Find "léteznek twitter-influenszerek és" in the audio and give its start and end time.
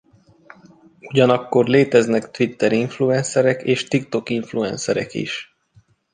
1.67-3.83